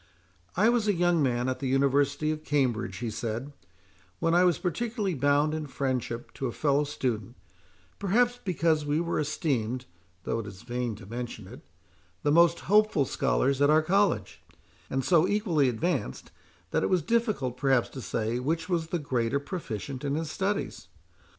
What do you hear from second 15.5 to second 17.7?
advanced, that it was difficult,